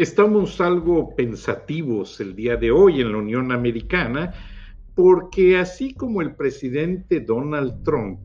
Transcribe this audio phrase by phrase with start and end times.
[0.00, 4.32] Estamos algo pensativos el día de hoy en la Unión Americana
[4.94, 8.18] porque así como el presidente Donald Trump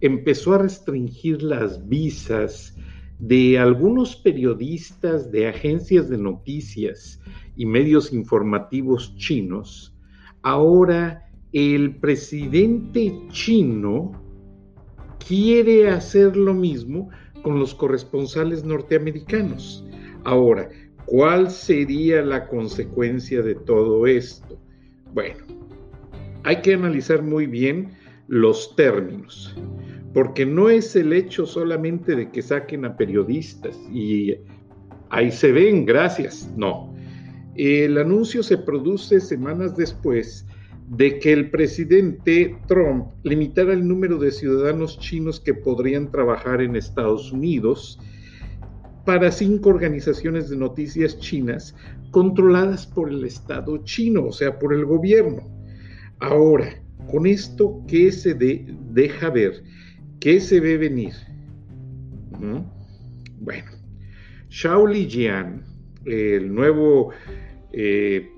[0.00, 2.76] empezó a restringir las visas
[3.18, 7.20] de algunos periodistas de agencias de noticias
[7.56, 9.98] y medios informativos chinos,
[10.42, 14.12] ahora el presidente chino
[15.26, 17.08] quiere hacer lo mismo
[17.42, 19.84] con los corresponsales norteamericanos.
[20.24, 20.68] Ahora,
[21.06, 24.58] ¿cuál sería la consecuencia de todo esto?
[25.12, 25.44] Bueno,
[26.44, 27.92] hay que analizar muy bien
[28.28, 29.54] los términos,
[30.14, 34.34] porque no es el hecho solamente de que saquen a periodistas y
[35.10, 36.94] ahí se ven, gracias, no.
[37.54, 40.46] El anuncio se produce semanas después
[40.88, 46.76] de que el presidente Trump limitara el número de ciudadanos chinos que podrían trabajar en
[46.76, 47.98] Estados Unidos
[49.04, 51.74] para cinco organizaciones de noticias chinas
[52.10, 55.48] controladas por el Estado chino, o sea, por el gobierno.
[56.20, 59.62] Ahora, con esto, ¿qué se deja ver?
[60.20, 61.14] ¿Qué se ve venir?
[63.38, 63.70] Bueno,
[64.48, 65.64] Xiao Lijian,
[66.04, 67.10] el nuevo
[67.72, 68.28] eh,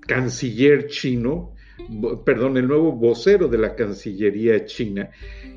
[0.00, 1.54] canciller chino,
[2.24, 5.10] perdón, el nuevo vocero de la Cancillería china,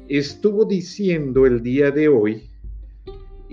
[0.08, 2.50] estuvo diciendo el día de hoy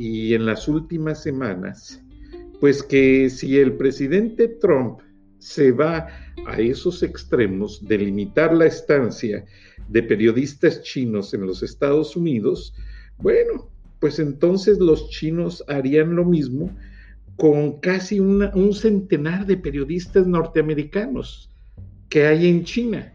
[0.00, 2.02] y en las últimas semanas,
[2.58, 5.00] pues que si el presidente Trump
[5.38, 6.08] se va
[6.46, 9.44] a esos extremos de limitar la estancia
[9.88, 12.72] de periodistas chinos en los Estados Unidos,
[13.18, 16.74] bueno, pues entonces los chinos harían lo mismo
[17.36, 21.54] con casi un centenar de periodistas norteamericanos
[22.08, 23.12] que hay en China.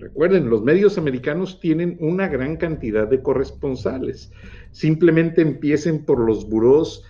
[0.00, 4.32] Recuerden, los medios americanos tienen una gran cantidad de corresponsales.
[4.70, 7.04] Simplemente empiecen por los burós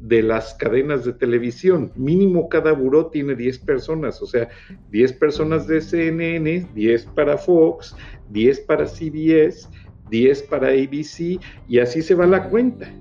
[0.00, 1.92] de las cadenas de televisión.
[1.94, 4.48] Mínimo cada buró tiene 10 personas, o sea,
[4.90, 7.96] 10 personas de CNN, 10 para Fox,
[8.30, 9.68] 10 para CBS,
[10.10, 12.92] 10 para ABC, y así se va la cuenta.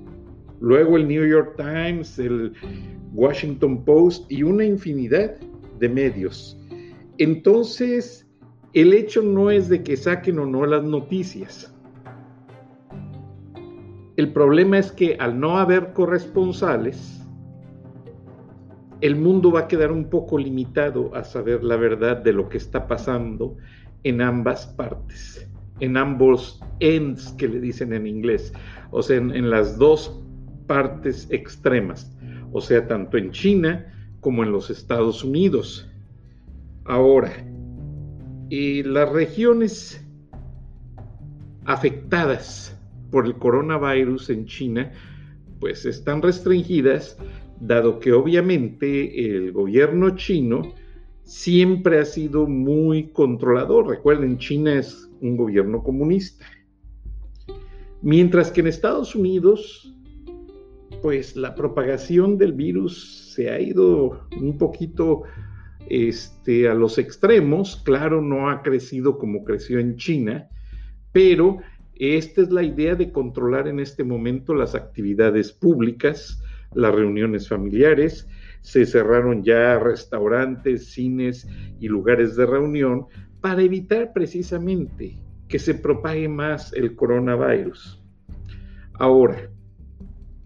[0.62, 2.54] Luego el New York Times, el
[3.14, 5.36] Washington Post y una infinidad
[5.80, 6.58] de medios.
[7.18, 8.23] Entonces,
[8.74, 11.74] el hecho no es de que saquen o no las noticias.
[14.16, 17.24] El problema es que al no haber corresponsales,
[19.02, 22.58] el mundo va a quedar un poco limitado a saber la verdad de lo que
[22.58, 23.58] está pasando
[24.04, 25.48] en ambas partes,
[25.80, 28.54] en ambos ends que le dicen en inglés,
[28.92, 30.22] o sea, en, las dos
[30.68, 32.16] partes extremas,
[32.52, 33.86] o sea, tanto en China
[34.20, 35.90] como en los Estados Unidos.
[36.86, 37.32] Ahora,
[38.50, 40.06] y las regiones
[41.66, 42.78] afectadas
[43.12, 44.92] por el coronavirus en China,
[45.60, 47.18] pues están restringidas,
[47.60, 50.74] dado que obviamente el gobierno chino
[51.24, 53.88] siempre ha sido muy controlador.
[53.88, 56.46] Recuerden, China es un gobierno comunista.
[58.02, 59.96] Mientras que en Estados Unidos,
[61.02, 65.24] pues la propagación del virus se ha ido un poquito
[65.90, 67.82] este, a los extremos.
[67.84, 70.50] Claro, no ha crecido como creció en China,
[71.12, 71.60] pero
[71.96, 76.42] esta es la idea de controlar en este momento las actividades públicas,
[76.74, 78.28] las reuniones familiares.
[78.62, 81.48] Se cerraron ya restaurantes, cines
[81.80, 83.06] y lugares de reunión
[83.42, 88.02] para evitar precisamente que se propague más el coronavirus.
[88.94, 89.52] Ahora,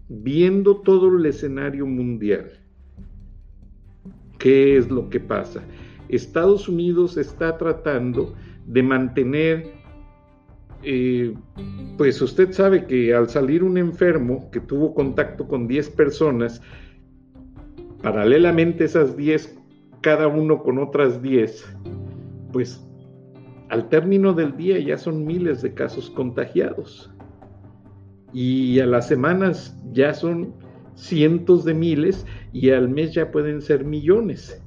[0.08, 2.50] viendo todo el escenario mundial,
[4.38, 5.62] ¿Qué es lo que pasa?
[6.08, 8.34] Estados Unidos está tratando
[8.66, 9.66] de mantener,
[10.82, 11.34] eh,
[11.96, 16.62] pues usted sabe que al salir un enfermo que tuvo contacto con 10 personas,
[18.02, 19.58] paralelamente esas 10,
[20.00, 21.76] cada uno con otras 10,
[22.52, 22.84] pues
[23.70, 27.12] al término del día ya son miles de casos contagiados.
[28.32, 30.54] Y a las semanas ya son
[30.98, 34.62] cientos de miles y al mes ya pueden ser millones.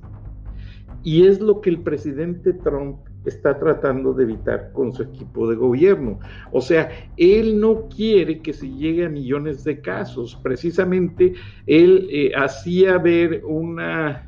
[1.04, 5.56] Y es lo que el presidente Trump está tratando de evitar con su equipo de
[5.56, 6.20] gobierno.
[6.52, 10.40] O sea, él no quiere que se llegue a millones de casos.
[10.42, 11.34] Precisamente
[11.68, 14.28] él eh, hacía ver una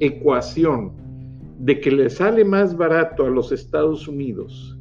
[0.00, 0.92] ecuación
[1.58, 4.76] de que le sale más barato a los Estados Unidos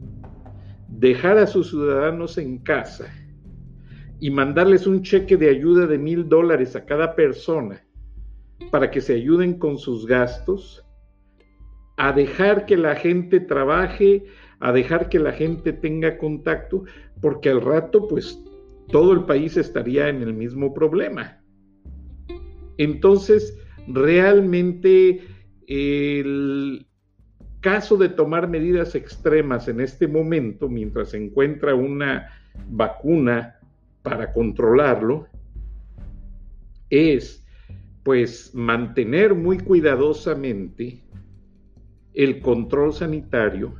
[0.87, 3.05] dejar a sus ciudadanos en casa
[4.19, 7.81] y mandarles un cheque de ayuda de mil dólares a cada persona
[8.71, 10.85] para que se ayuden con sus gastos,
[11.97, 14.25] a dejar que la gente trabaje,
[14.59, 16.83] a dejar que la gente tenga contacto,
[17.21, 18.41] porque al rato pues
[18.89, 21.41] todo el país estaría en el mismo problema.
[22.77, 23.57] Entonces,
[23.87, 25.21] realmente
[25.67, 26.87] el
[27.59, 32.29] caso de tomar medidas extremas en este momento, mientras se encuentra una
[32.69, 33.58] vacuna
[34.01, 35.27] para controlarlo,
[36.89, 37.45] es
[38.03, 41.03] pues mantener muy cuidadosamente
[42.13, 43.75] el control sanitario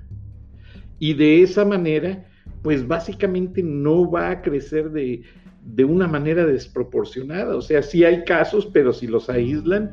[0.99, 2.25] y de esa manera
[2.61, 5.23] pues básicamente no va a crecer de,
[5.63, 7.55] de una manera desproporcionada.
[7.55, 9.91] O sea, sí hay casos, pero si los aíslan,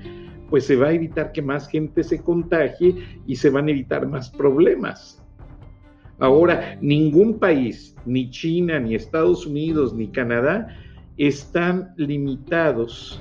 [0.51, 2.97] pues se va a evitar que más gente se contagie
[3.27, 5.23] y se van a evitar más problemas.
[6.19, 10.69] Ahora, ningún país, ni China, ni Estados Unidos, ni Canadá,
[11.19, 13.21] están limitados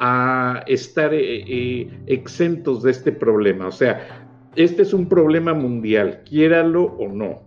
[0.00, 3.68] a estar eh, eh, exentos de este problema.
[3.68, 7.42] O sea, este es un problema mundial, quiéralo o no.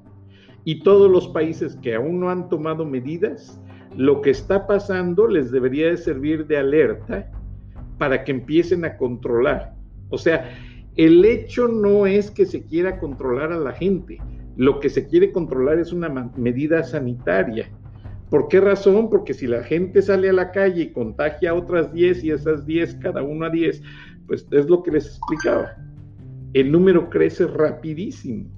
[0.64, 3.62] Y todos los países que aún no han tomado medidas,
[3.96, 7.32] lo que está pasando les debería de servir de alerta
[7.98, 9.74] para que empiecen a controlar.
[10.10, 10.50] O sea,
[10.98, 14.20] el hecho no es que se quiera controlar a la gente,
[14.56, 17.70] lo que se quiere controlar es una medida sanitaria.
[18.32, 19.10] ¿Por qué razón?
[19.10, 22.66] Porque si la gente sale a la calle y contagia a otras 10 y esas
[22.66, 23.82] 10, cada uno a 10,
[24.26, 25.76] pues es lo que les explicaba.
[26.54, 28.50] El número crece rapidísimo.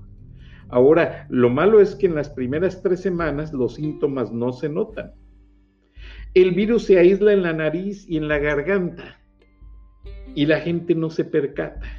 [0.70, 5.12] Ahora, lo malo es que en las primeras tres semanas los síntomas no se notan.
[6.34, 9.20] El virus se aísla en la nariz y en la garganta
[10.36, 11.99] y la gente no se percata.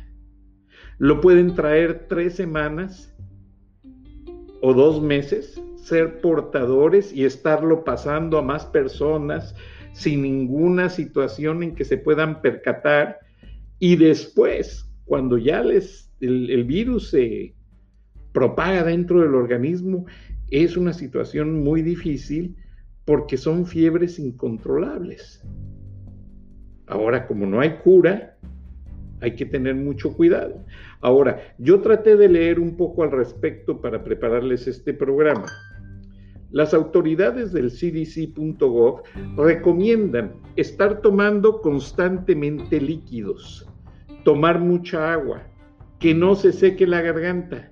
[1.00, 3.10] Lo pueden traer tres semanas
[4.60, 9.54] o dos meses, ser portadores y estarlo pasando a más personas
[9.94, 13.18] sin ninguna situación en que se puedan percatar.
[13.78, 17.54] Y después, cuando ya les, el, el virus se
[18.32, 20.04] propaga dentro del organismo,
[20.50, 22.56] es una situación muy difícil
[23.06, 25.42] porque son fiebres incontrolables.
[26.86, 28.36] Ahora, como no hay cura,
[29.20, 30.64] hay que tener mucho cuidado.
[31.00, 35.46] Ahora, yo traté de leer un poco al respecto para prepararles este programa.
[36.50, 39.02] Las autoridades del cdc.gov
[39.36, 43.68] recomiendan estar tomando constantemente líquidos,
[44.24, 45.42] tomar mucha agua,
[46.00, 47.70] que no se seque la garganta,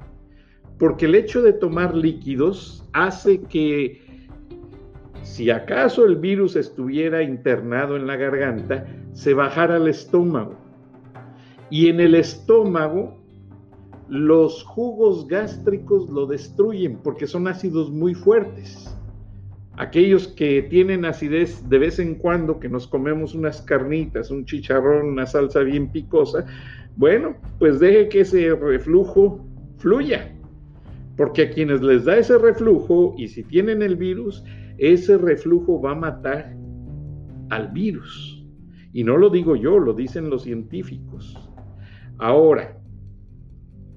[0.79, 4.01] porque el hecho de tomar líquidos hace que
[5.23, 10.68] si acaso el virus estuviera internado en la garganta, se bajara al estómago
[11.70, 13.19] y en el estómago,
[14.09, 18.94] los jugos gástricos lo destruyen porque son ácidos muy fuertes.
[19.76, 25.06] Aquellos que tienen acidez de vez en cuando, que nos comemos unas carnitas, un chicharrón,
[25.06, 26.47] una salsa bien picosa,
[26.97, 30.35] bueno, pues deje que ese reflujo fluya.
[31.17, 34.43] Porque a quienes les da ese reflujo, y si tienen el virus,
[34.79, 36.56] ese reflujo va a matar
[37.50, 38.44] al virus.
[38.93, 41.48] Y no lo digo yo, lo dicen los científicos.
[42.19, 42.76] Ahora,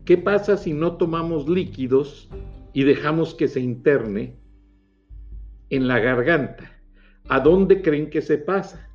[0.06, 2.30] ¿qué pasa si no tomamos líquidos
[2.72, 4.38] y dejamos que se interne
[5.72, 6.72] en la garganta?
[7.30, 8.88] ¿A dónde creen que se pasa?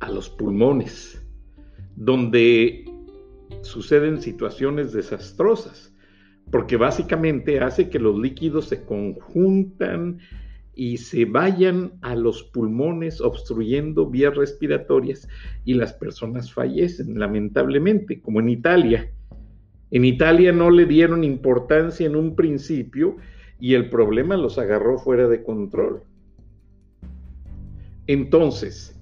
[0.00, 1.22] A los pulmones,
[1.96, 2.90] donde
[3.60, 5.94] suceden situaciones desastrosas,
[6.50, 10.18] porque básicamente hace que los líquidos se conjuntan
[10.78, 15.26] y se vayan a los pulmones obstruyendo vías respiratorias
[15.64, 19.10] y las personas fallecen, lamentablemente, como en Italia.
[19.90, 23.16] En Italia no le dieron importancia en un principio
[23.58, 26.02] y el problema los agarró fuera de control.
[28.06, 28.96] Entonces,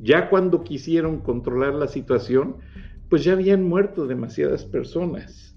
[0.00, 2.58] ya cuando quisieron controlar la situación,
[3.10, 5.53] pues ya habían muerto demasiadas personas.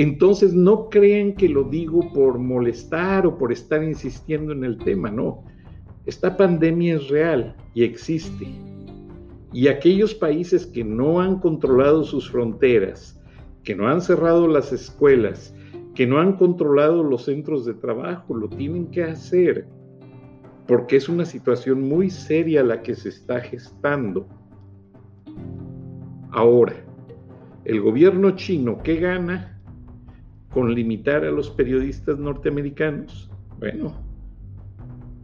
[0.00, 5.10] Entonces no crean que lo digo por molestar o por estar insistiendo en el tema,
[5.10, 5.44] no.
[6.06, 8.48] Esta pandemia es real y existe.
[9.52, 13.20] Y aquellos países que no han controlado sus fronteras,
[13.62, 15.54] que no han cerrado las escuelas,
[15.94, 19.66] que no han controlado los centros de trabajo, lo tienen que hacer,
[20.66, 24.26] porque es una situación muy seria la que se está gestando.
[26.30, 26.86] Ahora,
[27.66, 29.59] el gobierno chino, ¿qué gana?
[30.52, 33.94] Con limitar a los periodistas norteamericanos, bueno,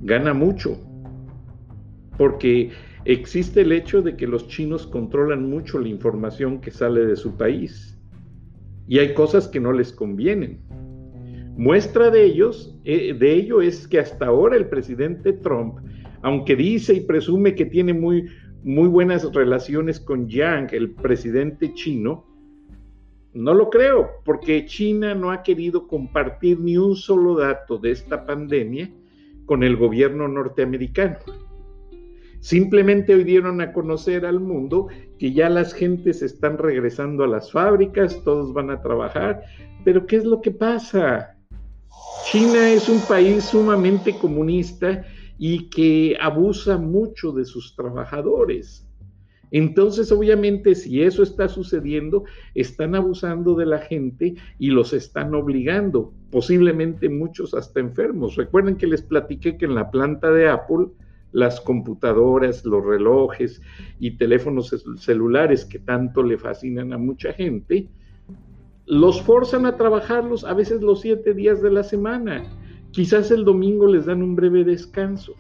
[0.01, 0.79] gana mucho,
[2.17, 2.71] porque
[3.05, 7.37] existe el hecho de que los chinos controlan mucho la información que sale de su
[7.37, 7.99] país
[8.89, 10.61] y hay cosas que no les convienen.
[11.57, 15.79] Muestra de ellos, eh, ello es que hasta ahora el presidente Trump,
[16.23, 18.27] aunque dice y presume que tiene muy,
[18.63, 22.27] muy buenas relaciones con Yang, el presidente chino,
[23.37, 28.25] no lo creo, porque China no ha querido compartir ni un solo dato de esta
[28.25, 28.91] pandemia
[29.45, 31.19] con el gobierno norteamericano.
[32.41, 34.89] Simplemente hoy dieron a conocer al mundo
[35.19, 39.43] que ya las gentes están regresando a las fábricas, todos van a trabajar,
[39.85, 41.37] pero ¿qué es lo que pasa?
[42.25, 45.05] China es un país sumamente comunista
[45.39, 48.87] y que abusa mucho de sus trabajadores.
[49.51, 52.25] Entonces, obviamente, si eso está sucediendo,
[52.55, 58.37] están abusando de la gente y los están obligando, posiblemente muchos hasta enfermos.
[58.37, 60.89] Recuerden que les platiqué que en la planta de Apple,
[61.33, 63.61] las computadoras, los relojes
[64.01, 67.89] y teléfonos celulares que tanto le fascinan a mucha gente,
[68.87, 72.45] los forzan a trabajarlos a veces los siete días de la semana.
[72.93, 75.35] Quizás el domingo les dan un breve descanso.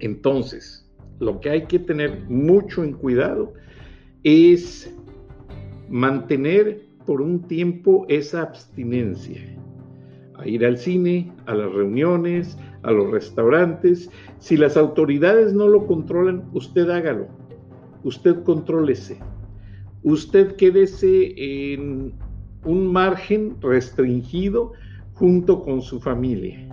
[0.00, 0.79] Entonces,
[1.20, 3.52] lo que hay que tener mucho en cuidado
[4.24, 4.92] es
[5.88, 9.40] mantener por un tiempo esa abstinencia,
[10.34, 14.10] a ir al cine, a las reuniones, a los restaurantes.
[14.38, 17.28] Si las autoridades no lo controlan, usted hágalo,
[18.04, 19.18] usted contrólese,
[20.02, 22.14] usted quédese en
[22.64, 24.72] un margen restringido
[25.14, 26.66] junto con su familia.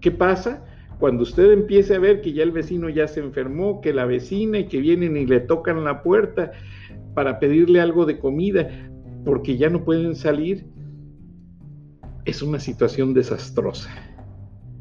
[0.00, 0.64] ¿Qué pasa?
[0.98, 4.58] Cuando usted empiece a ver que ya el vecino ya se enfermó, que la vecina
[4.58, 6.52] y que vienen y le tocan la puerta
[7.14, 8.68] para pedirle algo de comida
[9.24, 10.64] porque ya no pueden salir,
[12.24, 13.90] es una situación desastrosa.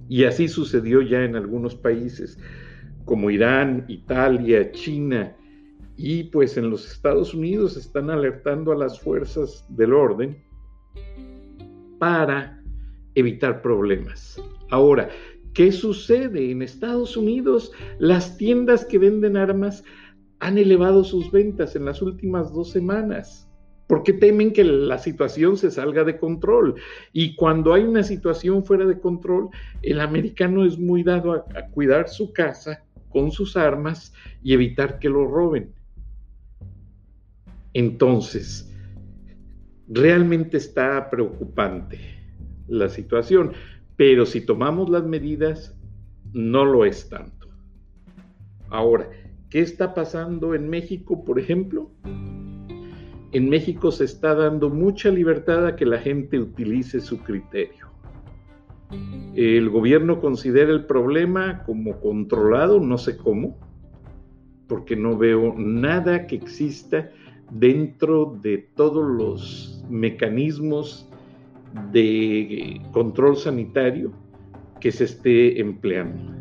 [0.07, 2.37] Y así sucedió ya en algunos países
[3.05, 5.35] como Irán, Italia, China,
[5.97, 10.43] y pues en los Estados Unidos están alertando a las fuerzas del orden
[11.99, 12.61] para
[13.15, 14.41] evitar problemas.
[14.69, 15.09] Ahora,
[15.55, 16.51] ¿Qué sucede?
[16.51, 19.85] En Estados Unidos las tiendas que venden armas
[20.39, 23.49] han elevado sus ventas en las últimas dos semanas
[23.87, 26.75] porque temen que la situación se salga de control.
[27.13, 29.49] Y cuando hay una situación fuera de control,
[29.81, 34.11] el americano es muy dado a, a cuidar su casa con sus armas
[34.43, 35.71] y evitar que lo roben.
[37.73, 38.73] Entonces,
[39.87, 41.99] realmente está preocupante
[42.67, 43.53] la situación.
[43.97, 45.75] Pero si tomamos las medidas,
[46.33, 47.47] no lo es tanto.
[48.69, 49.09] Ahora,
[49.49, 51.91] ¿qué está pasando en México, por ejemplo?
[53.31, 57.87] En México se está dando mucha libertad a que la gente utilice su criterio.
[59.35, 63.57] El gobierno considera el problema como controlado, no sé cómo,
[64.67, 67.11] porque no veo nada que exista
[67.51, 71.09] dentro de todos los mecanismos
[71.91, 74.11] de control sanitario
[74.79, 76.33] que se esté empleando.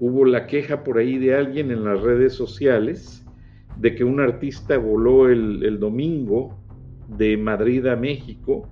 [0.00, 3.24] Hubo la queja por ahí de alguien en las redes sociales
[3.78, 6.58] de que un artista voló el, domingo
[7.08, 8.68] de Madrid a México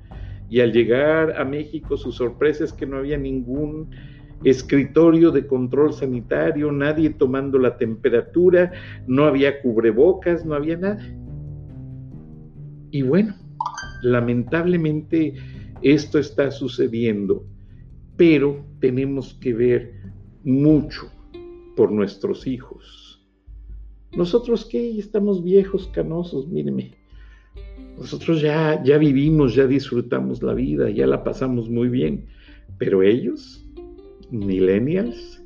[0.48, 3.90] y al llegar a México su sorpresa es que no había ningún
[4.44, 8.72] escritorio de control sanitario, nadie tomando la temperatura,
[9.06, 11.02] no había cubrebocas, no había nada.
[12.90, 13.34] Y bueno,
[14.04, 15.34] Lamentablemente
[15.82, 17.46] esto está sucediendo,
[18.16, 19.94] pero tenemos que ver
[20.44, 21.10] mucho
[21.74, 23.26] por nuestros hijos.
[24.14, 26.92] Nosotros que estamos viejos, canosos, míreme.
[27.98, 32.26] Nosotros ya, ya vivimos, ya disfrutamos la vida, ya la pasamos muy bien,
[32.78, 33.66] pero ellos,
[34.30, 35.42] millennials,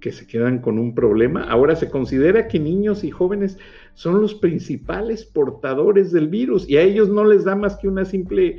[0.00, 1.42] que se quedan con un problema.
[1.42, 3.58] Ahora se considera que niños y jóvenes
[3.96, 8.04] son los principales portadores del virus y a ellos no les da más que una
[8.04, 8.58] simple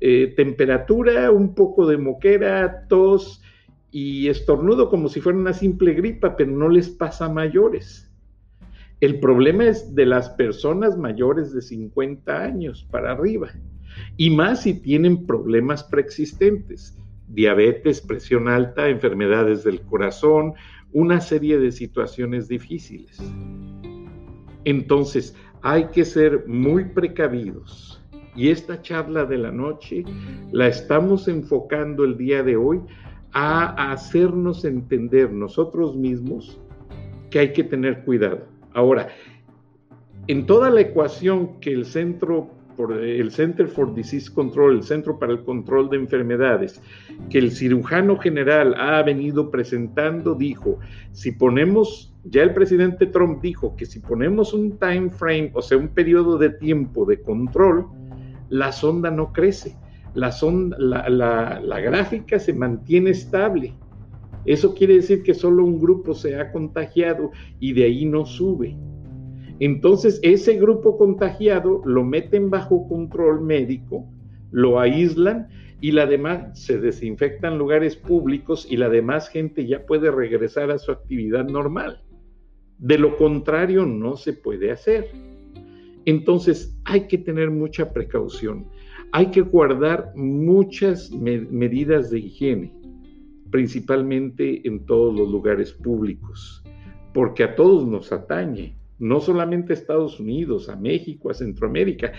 [0.00, 3.42] eh, temperatura, un poco de moquera, tos
[3.90, 8.10] y estornudo como si fuera una simple gripa, pero no les pasa mayores.
[9.00, 13.50] El problema es de las personas mayores de 50 años para arriba,
[14.16, 16.96] y más si tienen problemas preexistentes,
[17.28, 20.54] diabetes, presión alta, enfermedades del corazón,
[20.92, 23.20] una serie de situaciones difíciles.
[24.68, 28.04] Entonces, hay que ser muy precavidos.
[28.36, 30.04] Y esta charla de la noche
[30.52, 32.82] la estamos enfocando el día de hoy
[33.32, 36.60] a hacernos entender nosotros mismos
[37.30, 38.42] que hay que tener cuidado.
[38.74, 39.08] Ahora,
[40.26, 45.18] en toda la ecuación que el centro por el Center for Disease Control, el Centro
[45.18, 46.80] para el Control de Enfermedades,
[47.28, 50.78] que el cirujano general ha venido presentando, dijo,
[51.10, 55.76] si ponemos, ya el presidente Trump dijo que si ponemos un time frame, o sea,
[55.76, 57.88] un periodo de tiempo de control,
[58.48, 59.76] la sonda no crece,
[60.14, 63.74] la, sonda, la, la gráfica se mantiene estable.
[64.44, 68.76] Eso quiere decir que solo un grupo se ha contagiado y de ahí no sube.
[69.60, 74.06] Entonces, ese grupo contagiado lo meten bajo control médico,
[74.50, 75.48] lo aíslan
[75.80, 80.78] y la demás se desinfectan lugares públicos y la demás gente ya puede regresar a
[80.78, 82.02] su actividad normal.
[82.78, 85.10] De lo contrario, no se puede hacer.
[86.04, 88.66] Entonces, hay que tener mucha precaución.
[89.10, 92.72] Hay que guardar muchas medidas de higiene,
[93.50, 96.62] principalmente en todos los lugares públicos,
[97.12, 102.12] porque a todos nos atañe, no solamente a Estados Unidos, a México, a Centroamérica.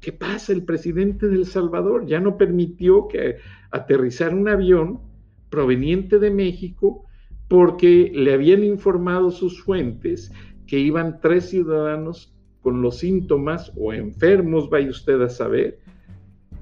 [0.00, 0.52] ¿Qué pasa?
[0.52, 3.36] El presidente de El Salvador ya no permitió que
[3.70, 5.00] aterrizara un avión
[5.48, 7.04] proveniente de México
[7.48, 10.32] porque le habían informado sus fuentes
[10.66, 15.78] que iban tres ciudadanos con los síntomas o enfermos, vaya usted a saber,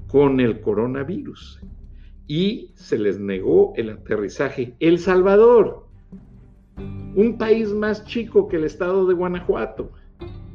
[0.07, 1.59] con el coronavirus.
[2.27, 4.75] Y se les negó el aterrizaje.
[4.79, 5.84] El Salvador,
[6.77, 9.91] un país más chico que el estado de Guanajuato,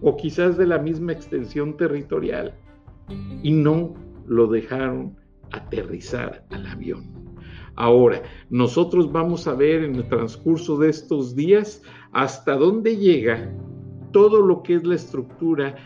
[0.03, 2.55] o quizás de la misma extensión territorial,
[3.43, 3.95] y no
[4.27, 5.17] lo dejaron
[5.53, 7.21] aterrizar al avión.
[7.77, 13.53] Ahora, nosotros vamos a ver en el transcurso de estos días hasta dónde llega
[14.13, 15.77] todo lo que es la estructura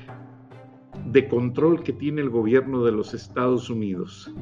[1.10, 4.32] de control que tiene el gobierno de los Estados Unidos.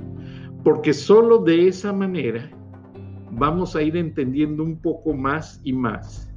[0.64, 2.50] Porque solo de esa manera
[3.32, 6.30] vamos a ir entendiendo un poco más y más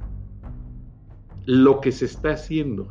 [1.44, 2.88] lo que se está haciendo.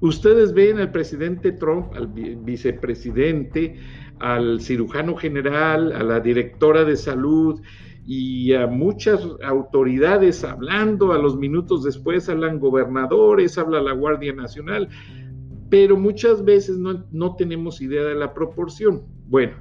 [0.00, 3.76] Ustedes ven al presidente Trump, al vicepresidente,
[4.20, 7.60] al cirujano general, a la directora de salud
[8.06, 14.88] y a muchas autoridades hablando, a los minutos después hablan gobernadores, habla la Guardia Nacional,
[15.68, 19.02] pero muchas veces no, no tenemos idea de la proporción.
[19.26, 19.56] Bueno,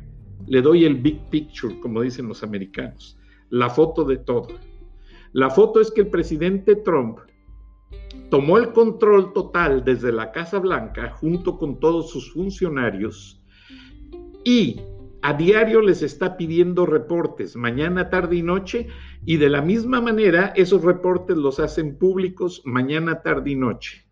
[0.46, 3.18] le doy el big picture, como dicen los americanos,
[3.50, 4.48] la foto de todo.
[5.34, 7.20] La foto es que el presidente Trump
[8.30, 13.42] tomó el control total desde la Casa Blanca junto con todos sus funcionarios
[14.44, 14.82] y
[15.22, 18.88] a diario les está pidiendo reportes, mañana, tarde y noche,
[19.26, 24.06] y de la misma manera esos reportes los hacen públicos mañana, tarde y noche.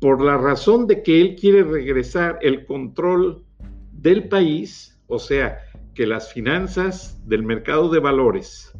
[0.00, 3.44] Por la razón de que él quiere regresar el control
[3.92, 5.58] del país, o sea,
[5.94, 8.72] que las finanzas del mercado de valores,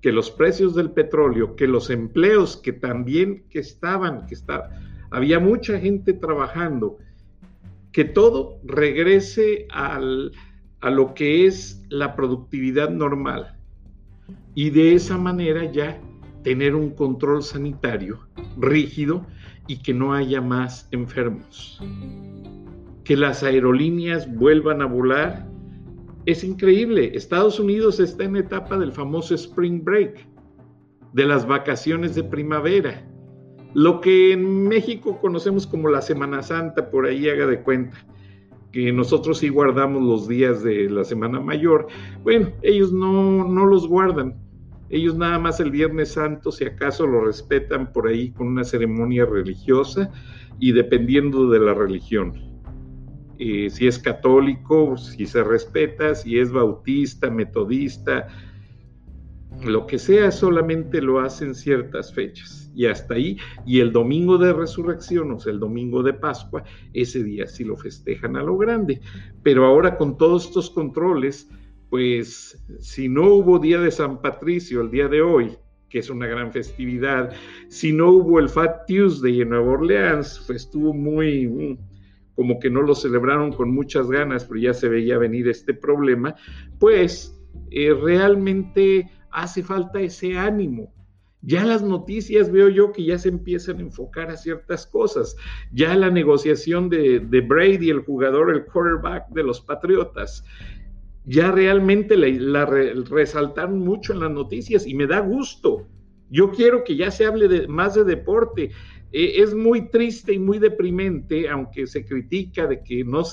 [0.00, 4.70] que los precios del petróleo, que los empleos que también que estaban, que está,
[5.10, 6.98] había mucha gente trabajando,
[7.92, 10.32] que todo regrese al,
[10.80, 13.56] a lo que es la productividad normal
[14.54, 16.00] y de esa manera ya
[16.42, 18.20] tener un control sanitario
[18.56, 19.26] rígido
[19.66, 21.80] y que no haya más enfermos.
[23.04, 25.46] Que las aerolíneas vuelvan a volar.
[26.26, 30.26] Es increíble, Estados Unidos está en etapa del famoso Spring Break,
[31.12, 33.06] de las vacaciones de primavera,
[33.74, 37.96] lo que en México conocemos como la Semana Santa, por ahí haga de cuenta
[38.72, 41.88] que nosotros sí guardamos los días de la Semana Mayor.
[42.22, 44.36] Bueno, ellos no, no los guardan.
[44.90, 49.24] Ellos nada más el Viernes Santo, si acaso lo respetan por ahí con una ceremonia
[49.24, 50.10] religiosa
[50.58, 52.49] y dependiendo de la religión.
[53.42, 58.28] Eh, si es católico, si se respeta, si es bautista, metodista,
[59.64, 63.38] lo que sea, solamente lo hacen ciertas fechas y hasta ahí.
[63.64, 67.78] Y el domingo de resurrección, o sea, el domingo de Pascua, ese día sí lo
[67.78, 69.00] festejan a lo grande.
[69.42, 71.48] Pero ahora con todos estos controles,
[71.88, 75.56] pues si no hubo día de San Patricio el día de hoy,
[75.88, 77.32] que es una gran festividad,
[77.68, 81.89] si no hubo el Fat Tuesday en Nueva Orleans, pues estuvo muy, mm,
[82.40, 86.34] como que no lo celebraron con muchas ganas, pero ya se veía venir este problema,
[86.78, 87.38] pues
[87.70, 90.90] eh, realmente hace falta ese ánimo.
[91.42, 95.36] Ya las noticias veo yo que ya se empiezan a enfocar a ciertas cosas.
[95.70, 100.42] Ya la negociación de, Brady, el jugador, el quarterback de los Patriotas,
[101.26, 105.86] ya realmente la, resaltaron mucho en las noticias y me da gusto.
[106.30, 108.70] Yo quiero que ya se hable de, más de deporte.
[109.12, 113.24] Eh, es muy triste y muy deprimente, aunque se critica de que no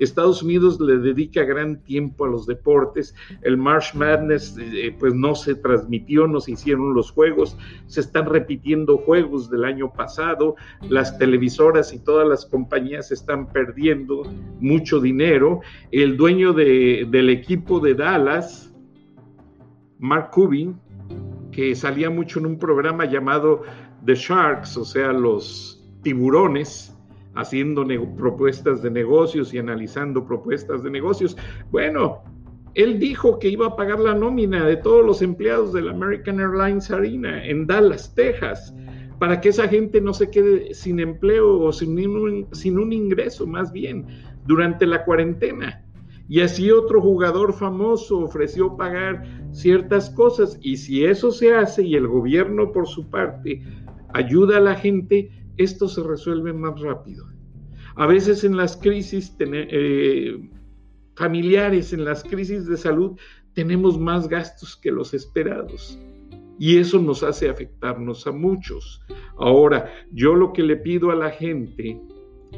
[0.00, 3.14] Estados Unidos le dedica gran tiempo a los deportes.
[3.42, 7.56] El March Madness, eh, pues no se transmitió, no se hicieron los juegos.
[7.86, 10.56] Se están repitiendo juegos del año pasado.
[10.88, 14.22] Las televisoras y todas las compañías están perdiendo
[14.58, 15.60] mucho dinero.
[15.92, 18.74] El dueño del equipo de Dallas,
[19.98, 20.80] Mark Cuban,
[21.52, 23.62] que salía mucho en un programa llamado
[24.04, 26.96] The Sharks, o sea, los tiburones,
[27.34, 27.86] haciendo
[28.16, 31.36] propuestas de negocios y analizando propuestas de negocios.
[31.70, 32.22] Bueno,
[32.74, 36.40] él dijo que iba a pagar la nómina de todos los empleados de la American
[36.40, 38.74] Airlines Arena en Dallas, Texas,
[39.18, 44.06] para que esa gente no se quede sin empleo o sin un, ingreso más bien
[44.46, 45.84] durante la cuarentena.
[46.28, 50.56] Y así otro jugador famoso ofreció pagar ciertas cosas.
[50.62, 53.60] Y si eso se hace y el gobierno por su parte
[54.14, 57.26] ayuda a la gente, esto se resuelve más rápido.
[57.96, 60.38] A veces en las crisis eh,
[61.16, 63.18] familiares, en las crisis de salud,
[63.52, 65.98] tenemos más gastos que los esperados.
[66.58, 69.02] Y eso nos hace afectarnos a muchos.
[69.38, 71.98] Ahora, yo lo que le pido a la gente,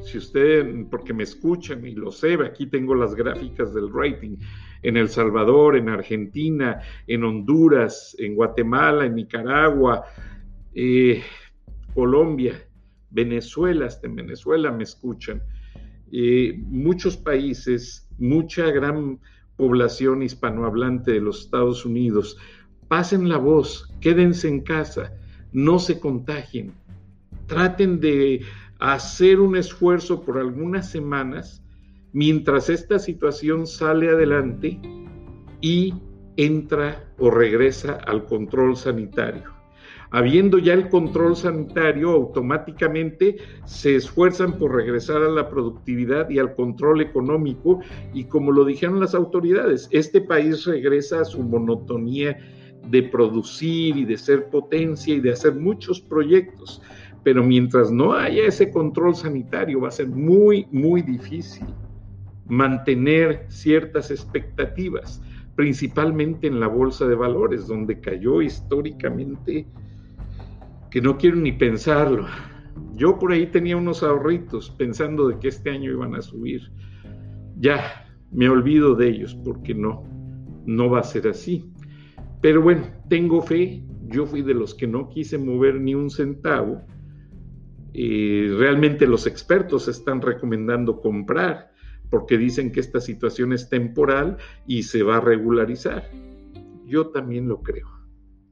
[0.02, 4.36] si usted, porque me escuchan y lo sé, aquí tengo las gráficas del rating,
[4.82, 10.04] en El Salvador, en Argentina, en Honduras, en Guatemala, en Nicaragua,
[10.74, 11.22] eh,
[11.94, 12.66] Colombia,
[13.11, 15.42] Venezuela, hasta en Venezuela me escuchan,
[16.11, 19.20] eh, muchos países, mucha gran
[19.57, 22.38] población hispanohablante de los Estados Unidos,
[22.88, 25.12] pasen la voz, quédense en casa,
[25.52, 26.72] no se contagien,
[27.46, 28.42] traten de
[28.78, 31.62] hacer un esfuerzo por algunas semanas
[32.12, 34.81] mientras esta situación sale adelante
[35.61, 35.94] y
[36.37, 39.62] entra o regresa al control sanitario
[40.12, 46.55] habiendo ya el control sanitario, automáticamente se esfuerzan por regresar a la productividad y al
[46.55, 47.81] control económico
[48.12, 52.37] y como lo dijeron las autoridades, este país regresa a su monotonía
[52.88, 56.83] de producir y de ser potencia y de hacer muchos proyectos.
[57.25, 61.66] Pero mientras no haya ese control sanitario va a ser muy, muy difícil
[62.48, 65.22] mantener ciertas expectativas,
[65.55, 69.66] principalmente en la bolsa de valores, donde cayó históricamente
[70.92, 72.26] que no quiero ni pensarlo.
[72.94, 76.61] Yo por ahí tenía unos ahorritos pensando de que este año iban a subir.
[77.59, 80.05] Ya, me olvido de ellos porque no,
[80.66, 81.72] no va a ser así.
[82.42, 83.83] Pero bueno, tengo fe.
[84.09, 86.83] Yo fui de los que no quise mover ni un centavo.
[87.94, 91.72] Eh, realmente los expertos están recomendando comprar
[92.11, 96.11] porque dicen que esta situación es temporal y se va a regularizar.
[96.85, 98.01] Yo también lo creo.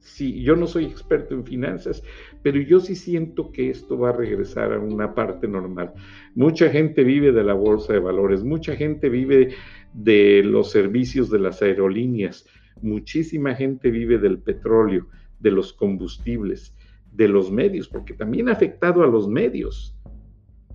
[0.01, 2.01] Sí, yo no soy experto en finanzas,
[2.41, 5.93] pero yo sí siento que esto va a regresar a una parte normal.
[6.33, 9.53] Mucha gente vive de la bolsa de valores, mucha gente vive
[9.93, 12.47] de los servicios de las aerolíneas,
[12.81, 15.07] muchísima gente vive del petróleo,
[15.39, 16.75] de los combustibles,
[17.11, 19.95] de los medios, porque también ha afectado a los medios.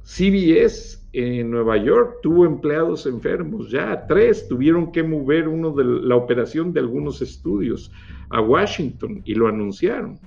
[0.07, 6.15] CBS en Nueva York tuvo empleados enfermos, ya tres tuvieron que mover uno de la
[6.15, 7.91] operación de algunos estudios
[8.31, 10.21] a Washington y lo anunciaron.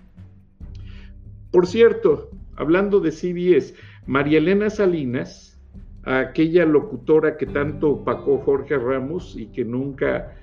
[1.49, 3.73] Por cierto, hablando de CBS,
[4.05, 5.57] María Elena Salinas,
[6.03, 10.35] aquella locutora que tanto opacó Jorge Ramos y que nunca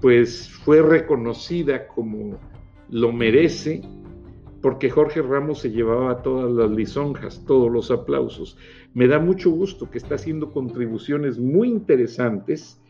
[0.00, 2.40] pues fue reconocida como
[2.88, 3.82] lo merece,
[4.64, 8.56] porque Jorge Ramos se llevaba todas las lisonjas, todos los aplausos.
[8.94, 12.80] Me da mucho gusto que está haciendo contribuciones muy interesantes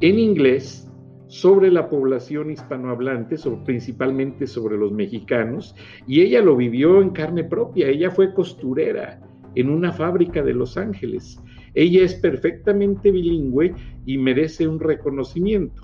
[0.00, 0.88] en inglés
[1.26, 5.74] sobre la población hispanohablante, principalmente sobre los mexicanos,
[6.06, 9.20] y ella lo vivió en carne propia, ella fue costurera
[9.56, 11.42] en una fábrica de Los Ángeles.
[11.74, 13.74] Ella es perfectamente bilingüe
[14.06, 15.82] y merece un reconocimiento.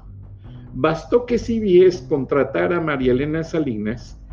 [0.74, 4.23] Bastó que CBS contratara a María Elena Salinas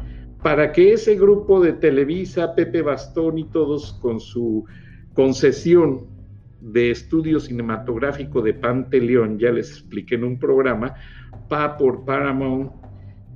[0.42, 4.66] para que ese grupo de Televisa, Pepe Bastón y todos con su
[5.14, 6.08] concesión
[6.62, 10.96] de estudio cinematográfico de Panteleón, ya les expliqué en un programa,
[11.48, 12.72] PA por Paramount,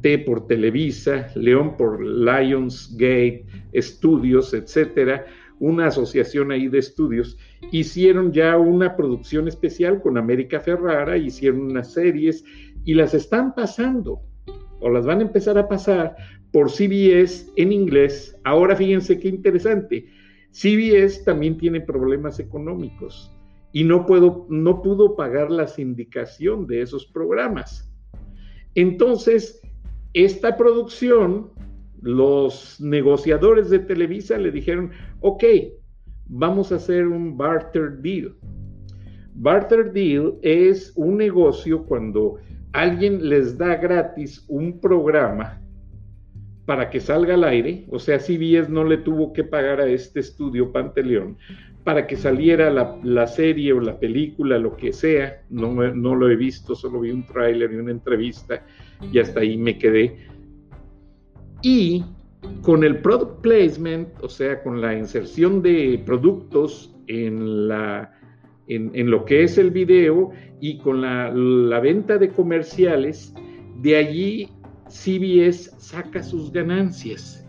[0.02, 5.26] T por Televisa, León por Lionsgate, Estudios, etcétera,
[5.60, 7.38] una asociación ahí de estudios,
[7.72, 12.44] hicieron ya una producción especial con América Ferrara, hicieron unas series
[12.84, 14.22] y las están pasando,
[14.80, 16.16] o las van a empezar a pasar
[16.56, 18.34] por CBS en inglés.
[18.46, 20.08] Ahora fíjense qué interesante
[20.52, 23.30] CBS también tiene problemas económicos
[23.74, 27.94] y no, puedo, no pudo pagar la sindicación de esos programas.
[28.74, 29.60] Entonces,
[30.14, 31.52] esta producción,
[32.02, 35.44] los negociadores de Televisa le dijeron, ok,
[36.28, 38.34] vamos a hacer un barter deal.
[39.34, 42.38] Barter deal es un negocio cuando
[42.72, 45.62] alguien les da gratis un programa
[46.66, 50.20] para que salga al aire, o sea, CBS no le tuvo que pagar a este
[50.20, 51.38] estudio Panteleón
[51.86, 56.36] para que saliera la, serie o la película, lo que sea, no, no lo he
[56.36, 58.66] visto, solo vi un tráiler y una entrevista
[59.14, 60.18] y hasta ahí me quedé.
[61.62, 62.04] Y
[62.64, 68.12] con el product placement, o sea, con la inserción de productos en, la,
[68.68, 73.32] en, lo que es el video y con la, la venta de comerciales,
[73.82, 74.50] de allí
[74.96, 77.46] CBS saca sus ganancias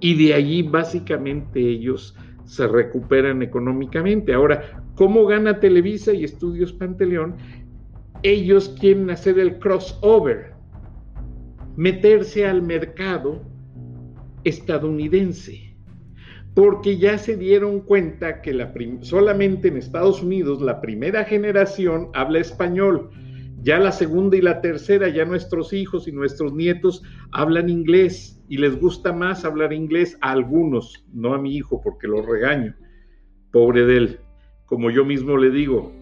[0.00, 4.32] y de allí básicamente ellos se recuperan económicamente.
[4.32, 7.34] Ahora, ¿cómo gana Televisa y Estudios Panteleón?
[8.22, 10.52] ellos quieren hacer el crossover,
[11.76, 13.42] meterse al mercado
[14.44, 15.76] estadounidense,
[16.54, 22.40] porque ya se dieron cuenta que la solamente en Estados Unidos la primera generación habla
[22.40, 23.10] español,
[23.62, 28.58] ya la segunda y la tercera, ya nuestros hijos y nuestros nietos hablan inglés y
[28.58, 32.74] les gusta más hablar inglés a algunos, no a mi hijo porque lo regaño,
[33.50, 34.20] pobre de él.
[34.66, 35.92] Como yo mismo le digo,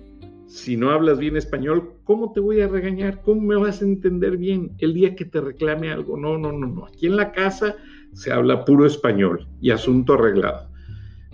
[0.47, 3.23] si no hablas bien español, ¿cómo te voy a regañar?
[3.23, 6.17] ¿Cómo me vas a entender bien el día que te reclame algo?
[6.17, 6.87] No, no, no, no.
[6.87, 7.77] Aquí en la casa
[8.13, 10.71] se habla puro español y asunto arreglado.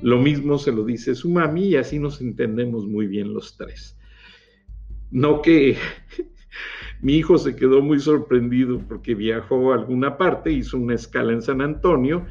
[0.02, 3.96] Lo mismo se lo dice su mami y así nos entendemos muy bien los tres.
[5.12, 5.77] No que
[7.01, 11.42] mi hijo se quedó muy sorprendido porque viajó a alguna parte, hizo una escala en
[11.42, 12.27] San Antonio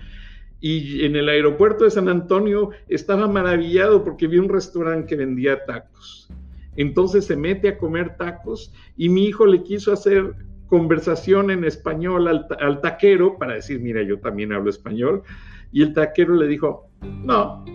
[0.59, 5.65] y en el aeropuerto de San Antonio estaba maravillado porque vio un restaurante que vendía
[5.65, 6.29] tacos.
[6.75, 10.35] Entonces se mete a comer tacos y mi hijo le quiso hacer
[10.67, 15.23] conversación en español al, taquero para decir, mira, yo también hablo español.
[15.71, 17.65] Y el taquero le dijo, no,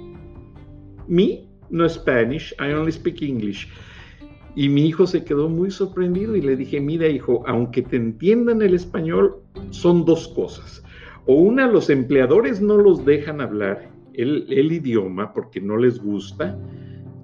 [1.06, 3.68] me no Spanish, I only speak English.
[4.56, 8.62] Y mi hijo se quedó muy sorprendido y le dije, mira hijo, aunque te entiendan
[8.62, 9.36] el español,
[9.68, 10.82] son dos cosas.
[11.26, 16.58] O una, los empleadores no los dejan hablar el, idioma porque no les gusta.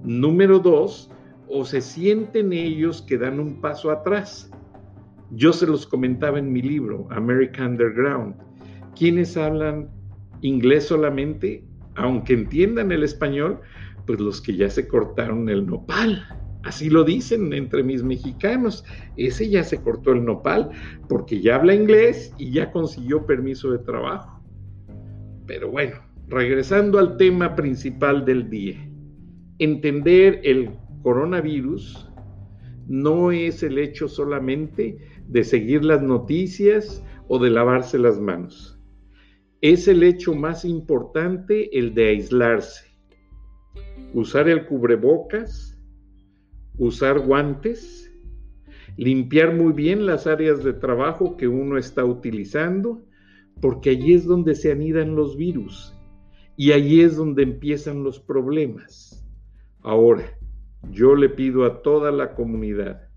[0.05, 1.11] Número dos,
[1.49, 4.51] o se sienten ellos que dan un paso atrás.
[5.31, 8.35] Yo se los comentaba en mi libro, American Underground.
[8.95, 9.88] Quienes hablan
[10.42, 11.64] inglés solamente,
[11.95, 13.59] aunque entiendan el español,
[14.07, 16.23] pues los que ya se cortaron el nopal
[16.64, 18.85] Así lo dicen entre mis mexicanos.
[19.16, 20.70] Ese ya se cortó el nopal
[21.09, 24.40] porque ya habla inglés y ya consiguió permiso de trabajo.
[25.46, 25.96] Pero bueno,
[26.29, 28.88] regresando al tema principal del día.
[29.59, 30.70] Entender el
[31.03, 32.09] coronavirus
[32.88, 34.98] no es el hecho solamente
[35.29, 38.79] de seguir las noticias o de lavarse las manos.
[39.61, 42.85] Es el hecho más importante el de aislarse.
[44.14, 45.72] Usar el cubrebocas,
[46.79, 48.13] usar guantes,
[48.97, 53.05] limpiar muy bien las áreas de trabajo que uno está utilizando,
[53.61, 55.95] porque allí es donde se anidan los virus
[56.57, 59.27] y allí es donde empiezan los problemas.
[59.83, 60.25] Ahora,
[60.91, 63.09] yo le pido a toda la comunidad,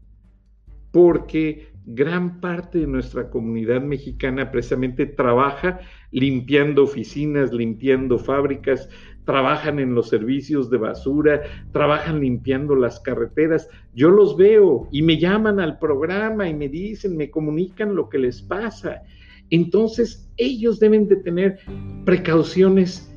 [0.91, 5.79] porque gran parte de nuestra comunidad mexicana precisamente trabaja
[6.11, 8.89] limpiando oficinas, limpiando fábricas,
[9.25, 13.67] trabajan en los servicios de basura, trabajan limpiando las carreteras.
[13.93, 18.19] Yo los veo y me llaman al programa y me dicen, me comunican lo que
[18.19, 19.01] les pasa.
[19.49, 21.59] Entonces ellos deben de tener
[22.03, 23.11] precauciones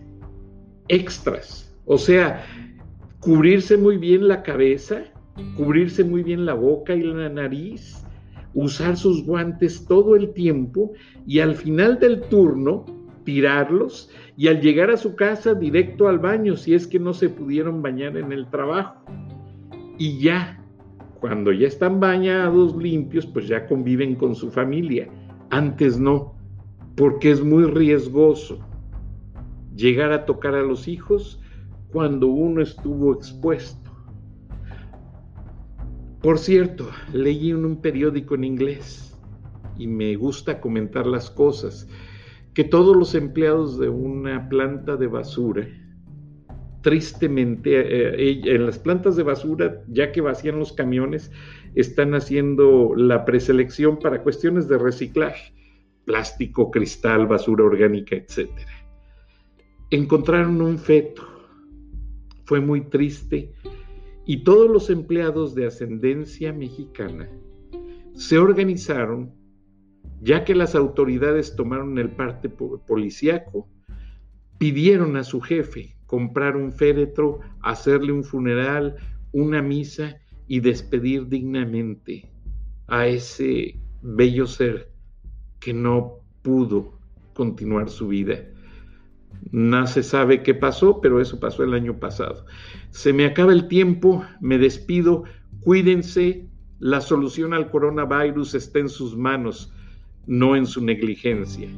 [0.89, 2.45] extras, o sea,
[3.21, 5.05] cubrirse muy bien la cabeza,
[5.57, 8.03] cubrirse muy bien la boca y la nariz,
[8.55, 10.93] usar sus guantes todo el tiempo
[11.27, 12.87] y al final del turno
[13.29, 17.29] tirarlos y al llegar a su casa directo al baño si es que no se
[17.29, 19.05] pudieron bañar en el trabajo.
[19.99, 20.65] Y ya,
[21.21, 25.11] cuando ya están bañados, limpios, pues ya conviven con su familia.
[25.51, 26.37] Antes no,
[26.97, 28.67] porque es muy riesgoso
[29.77, 31.39] llegar a tocar a los hijos
[31.93, 33.91] cuando uno estuvo expuesto.
[36.23, 39.15] Por cierto, leí en un periódico en inglés
[39.77, 41.87] y me gusta comentar las cosas
[42.59, 45.69] que todos los empleados de una planta de basura,
[46.83, 51.31] tristemente, eh, eh, en las plantas de basura, ya que vacían los camiones,
[51.77, 55.55] están haciendo la preselección para cuestiones de reciclaje,
[56.05, 58.51] plástico, cristal, basura orgánica, etc.
[59.93, 61.23] Encontraron un feto,
[62.45, 63.53] fue muy triste,
[64.27, 67.31] y todos los empleados de ascendencia mexicana
[68.15, 69.38] se organizaron
[70.21, 73.69] ya que las autoridades tomaron el parte policíaco,
[74.59, 78.97] pidieron a su jefe comprar un féretro, hacerle un funeral,
[79.33, 82.31] una misa y despedir dignamente
[82.87, 84.91] a ese bello ser
[85.61, 86.99] que no pudo
[87.35, 88.39] continuar su vida.
[89.53, 92.47] No se sabe qué pasó, pero eso pasó el año pasado.
[92.91, 95.25] Se me acaba el tiempo, me despido,
[95.61, 96.49] cuídense,
[96.81, 99.73] la solución al coronavirus está en sus manos
[100.29, 101.69] no en su negligencia.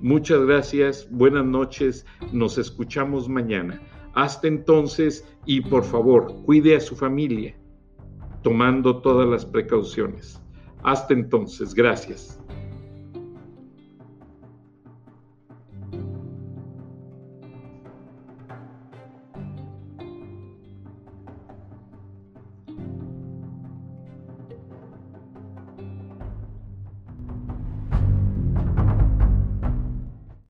[0.00, 3.82] Muchas gracias, buenas noches, nos escuchamos mañana.
[4.14, 7.54] Hasta entonces y por favor, cuide a su familia,
[8.42, 10.40] tomando todas las precauciones.
[10.84, 12.43] Hasta entonces, gracias.